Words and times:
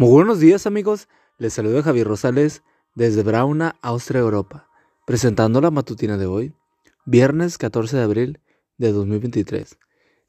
Muy 0.00 0.10
buenos 0.10 0.38
días 0.38 0.64
amigos, 0.68 1.08
les 1.38 1.54
saluda 1.54 1.82
Javier 1.82 2.06
Rosales 2.06 2.62
desde 2.94 3.24
Brauna, 3.24 3.74
Austria, 3.82 4.20
Europa, 4.20 4.68
presentando 5.04 5.60
la 5.60 5.72
matutina 5.72 6.16
de 6.16 6.26
hoy, 6.26 6.54
viernes 7.04 7.58
14 7.58 7.96
de 7.96 8.02
abril 8.04 8.40
de 8.76 8.92
2023. 8.92 9.76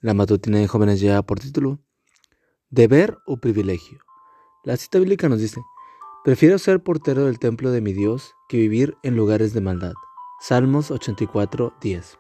La 0.02 0.16
matutina 0.16 0.58
de 0.58 0.68
jóvenes 0.68 1.00
lleva 1.00 1.22
por 1.22 1.40
título 1.40 1.78
Deber 2.72 3.20
o 3.28 3.38
privilegio. 3.38 4.00
La 4.64 4.76
cita 4.76 4.98
bíblica 4.98 5.30
nos 5.30 5.38
dice, 5.38 5.62
prefiero 6.24 6.58
ser 6.58 6.82
portero 6.82 7.26
del 7.26 7.38
templo 7.38 7.70
de 7.70 7.82
mi 7.82 7.94
Dios 7.94 8.34
que 8.48 8.58
vivir 8.58 8.98
en 9.04 9.16
lugares 9.16 9.54
de 9.54 9.62
maldad. 9.62 9.94
Salmos 10.42 10.90
84, 10.90 11.76
10. 11.80 12.18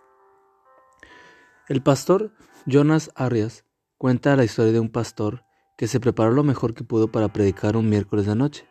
El 1.67 1.81
pastor 1.81 2.31
Jonas 2.67 3.09
Arias 3.15 3.65
cuenta 3.97 4.35
la 4.35 4.43
historia 4.43 4.71
de 4.71 4.79
un 4.79 4.91
pastor 4.91 5.48
que 5.79 5.87
se 5.87 6.01
preparó 6.01 6.31
lo 6.31 6.43
mejor 6.43 6.73
que 6.73 6.83
pudo 6.83 7.09
para 7.09 7.31
predicar 7.31 7.77
un 7.77 7.87
miércoles 7.87 8.25
de 8.25 8.35
noche. 8.35 8.67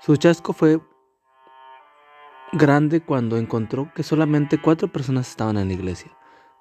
Su 0.00 0.16
chasco 0.16 0.54
fue 0.54 0.80
grande 2.54 3.04
cuando 3.04 3.36
encontró 3.36 3.92
que 3.94 4.02
solamente 4.02 4.58
cuatro 4.58 4.90
personas 4.90 5.28
estaban 5.28 5.58
en 5.58 5.68
la 5.68 5.74
iglesia, 5.74 6.10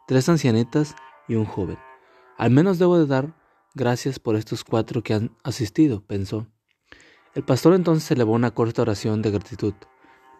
tres 0.05 0.28
ancianitas 0.28 0.94
y 1.30 1.36
un 1.36 1.45
joven. 1.45 1.78
Al 2.38 2.52
menos 2.52 2.80
debo 2.80 3.00
de 3.00 3.05
dar 3.05 3.34
gracias 3.76 4.20
por 4.20 4.36
estos 4.36 4.66
cuatro 4.66 5.04
que 5.04 5.14
han 5.14 5.31
asistido, 5.42 6.02
pensó. 6.02 6.48
El 7.34 7.45
pastor 7.45 7.73
entonces 7.73 8.12
elevó 8.12 8.34
una 8.34 8.52
corta 8.52 8.81
oración 8.81 9.22
de 9.22 9.31
gratitud. 9.31 9.73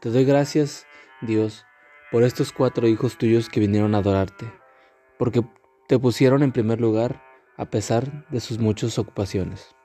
Te 0.02 0.10
doy 0.10 0.26
gracias, 0.26 0.86
Dios, 1.22 1.64
por 2.12 2.24
estos 2.24 2.52
cuatro 2.52 2.86
hijos 2.86 3.18
tuyos 3.18 3.48
que 3.48 3.62
vinieron 3.62 3.96
a 3.96 4.00
adorarte, 4.00 4.52
porque 5.18 5.41
te 5.88 5.98
pusieron 5.98 6.44
en 6.44 6.52
primer 6.52 6.82
lugar 6.82 7.27
a 7.58 7.66
pesar 7.66 8.28
de 8.30 8.40
sus 8.40 8.60
muchas 8.60 8.98
ocupaciones. 9.00 9.76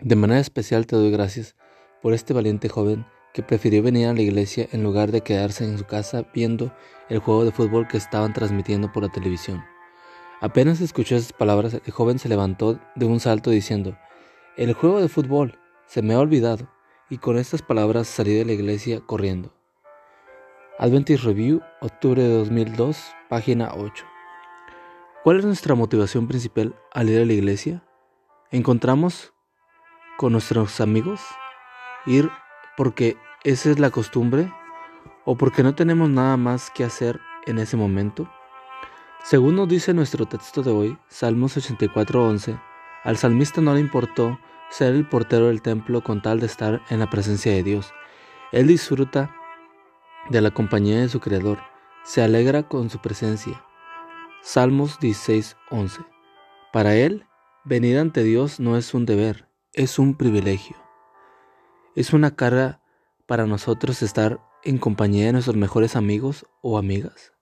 De 0.00 0.16
manera 0.16 0.40
especial 0.40 0.86
te 0.86 0.96
doy 0.96 1.10
gracias 1.10 1.56
por 2.00 2.14
este 2.14 2.32
valiente 2.32 2.68
joven 2.68 3.06
que 3.34 3.42
prefirió 3.42 3.82
venir 3.82 4.06
a 4.06 4.14
la 4.14 4.22
iglesia 4.22 4.68
en 4.72 4.82
lugar 4.82 5.10
de 5.10 5.22
quedarse 5.22 5.64
en 5.64 5.78
su 5.78 5.84
casa 5.84 6.26
viendo 6.34 6.74
el 7.08 7.18
juego 7.18 7.44
de 7.44 7.52
fútbol 7.52 7.88
que 7.88 7.96
estaban 7.96 8.32
transmitiendo 8.32 8.92
por 8.92 9.02
la 9.02 9.08
televisión. 9.08 9.64
Apenas 10.40 10.80
escuchó 10.80 11.16
esas 11.16 11.32
palabras, 11.32 11.74
el 11.74 11.92
joven 11.92 12.18
se 12.18 12.28
levantó 12.28 12.80
de 12.94 13.06
un 13.06 13.20
salto 13.20 13.50
diciendo, 13.50 13.96
El 14.56 14.72
juego 14.72 15.00
de 15.00 15.08
fútbol 15.08 15.58
se 15.86 16.02
me 16.02 16.14
ha 16.14 16.18
olvidado, 16.18 16.68
y 17.08 17.18
con 17.18 17.38
estas 17.38 17.62
palabras 17.62 18.08
salí 18.08 18.34
de 18.34 18.44
la 18.44 18.52
iglesia 18.52 19.00
corriendo. 19.00 19.54
Adventist 20.78 21.24
Review, 21.24 21.60
octubre 21.80 22.22
de 22.22 22.34
2002, 22.38 22.98
página 23.28 23.72
8. 23.74 24.11
¿Cuál 25.22 25.38
es 25.38 25.44
nuestra 25.44 25.76
motivación 25.76 26.26
principal 26.26 26.74
al 26.92 27.08
ir 27.08 27.22
a 27.22 27.24
la 27.24 27.32
iglesia? 27.32 27.84
¿Encontramos 28.50 29.32
con 30.16 30.32
nuestros 30.32 30.80
amigos? 30.80 31.20
¿Ir 32.06 32.28
porque 32.76 33.16
esa 33.44 33.70
es 33.70 33.78
la 33.78 33.90
costumbre? 33.90 34.52
¿O 35.24 35.36
porque 35.36 35.62
no 35.62 35.76
tenemos 35.76 36.10
nada 36.10 36.36
más 36.36 36.72
que 36.72 36.82
hacer 36.82 37.20
en 37.46 37.60
ese 37.60 37.76
momento? 37.76 38.28
Según 39.22 39.54
nos 39.54 39.68
dice 39.68 39.94
nuestro 39.94 40.26
texto 40.26 40.64
de 40.64 40.72
hoy, 40.72 40.98
Salmos 41.06 41.56
84:11, 41.56 42.60
al 43.04 43.16
salmista 43.16 43.60
no 43.60 43.74
le 43.74 43.80
importó 43.80 44.40
ser 44.70 44.92
el 44.92 45.08
portero 45.08 45.46
del 45.46 45.62
templo 45.62 46.02
con 46.02 46.20
tal 46.20 46.40
de 46.40 46.46
estar 46.46 46.82
en 46.90 46.98
la 46.98 47.08
presencia 47.08 47.52
de 47.52 47.62
Dios. 47.62 47.94
Él 48.50 48.66
disfruta 48.66 49.32
de 50.30 50.40
la 50.40 50.50
compañía 50.50 50.98
de 50.98 51.08
su 51.08 51.20
Creador, 51.20 51.60
se 52.02 52.22
alegra 52.22 52.64
con 52.64 52.90
su 52.90 52.98
presencia 52.98 53.64
Salmos 54.44 54.98
16:11. 54.98 56.04
Para 56.72 56.96
él, 56.96 57.26
venir 57.64 57.96
ante 57.98 58.24
Dios 58.24 58.58
no 58.58 58.76
es 58.76 58.92
un 58.92 59.06
deber, 59.06 59.48
es 59.72 60.00
un 60.00 60.16
privilegio. 60.16 60.76
Es 61.94 62.12
una 62.12 62.34
carga 62.34 62.82
para 63.26 63.46
nosotros 63.46 64.02
estar 64.02 64.40
en 64.64 64.78
compañía 64.78 65.26
de 65.26 65.32
nuestros 65.34 65.56
mejores 65.56 65.94
amigos 65.94 66.44
o 66.60 66.76
amigas. 66.76 67.32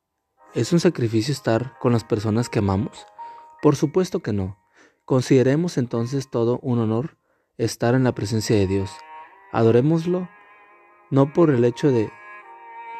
¿Es 0.53 0.75
un 0.75 0.81
sacrificio 0.81 1.33
estar 1.33 1.78
con 1.78 1.93
las 1.93 2.05
personas 2.05 2.50
que 2.50 2.59
amamos? 2.59 3.06
Por 3.62 3.77
supuesto 3.77 4.21
que 4.21 4.34
no. 4.34 4.59
Consideremos 5.06 5.78
entonces 5.78 6.28
todo 6.28 6.59
un 6.61 6.81
honor 6.81 7.17
estar 7.56 7.94
en 7.94 8.05
la 8.05 8.12
presencia 8.12 8.56
de 8.56 8.67
Dios. 8.67 8.91
Adorémoslo 9.53 10.28
no 11.11 11.32
por 11.32 11.49
el 11.49 11.65
hecho 11.65 11.91
de 11.91 12.12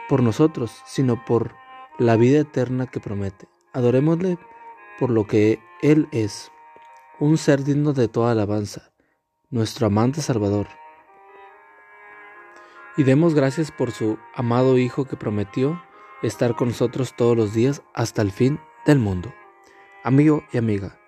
por 0.09 0.22
nosotros, 0.22 0.82
sino 0.87 1.22
por 1.27 1.55
la 1.99 2.17
vida 2.17 2.41
eterna 2.41 2.87
que 2.87 2.99
promete. 2.99 3.47
Adorémosle 3.72 4.36
por 4.98 5.10
lo 5.10 5.26
que 5.26 5.60
Él 5.81 6.08
es, 6.10 6.50
un 7.20 7.38
ser 7.38 7.62
digno 7.62 7.92
de 7.92 8.08
toda 8.08 8.32
alabanza, 8.32 8.91
nuestro 9.48 9.86
amante 9.86 10.22
Salvador. 10.22 10.66
Y 12.97 13.04
demos 13.04 13.34
gracias 13.34 13.70
por 13.70 13.92
su 13.92 14.19
amado 14.34 14.76
Hijo 14.76 15.04
que 15.04 15.16
prometió 15.16 15.81
estar 16.22 16.56
con 16.56 16.69
nosotros 16.69 17.14
todos 17.16 17.36
los 17.36 17.54
días 17.54 17.82
hasta 17.94 18.22
el 18.22 18.32
fin 18.32 18.58
del 18.86 18.98
mundo. 18.98 19.32
Amigo 20.02 20.42
y 20.52 20.58
amiga, 20.58 20.98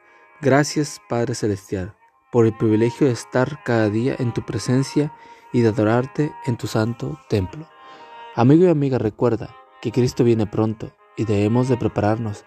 gracias 0.40 1.00
Padre 1.08 1.34
Celestial 1.34 1.96
por 2.30 2.46
el 2.46 2.56
privilegio 2.56 3.08
de 3.08 3.12
estar 3.12 3.62
cada 3.64 3.90
día 3.90 4.14
en 4.18 4.32
tu 4.32 4.42
presencia 4.42 5.12
y 5.52 5.62
de 5.62 5.68
adorarte 5.68 6.32
en 6.46 6.56
tu 6.56 6.66
santo 6.68 7.18
templo. 7.28 7.68
Amigo 8.36 8.64
y 8.64 8.68
amiga, 8.68 8.98
recuerda 8.98 9.54
que 9.82 9.92
Cristo 9.92 10.22
viene 10.22 10.46
pronto 10.46 10.92
y 11.16 11.24
debemos 11.24 11.68
de 11.68 11.76
prepararnos 11.76 12.46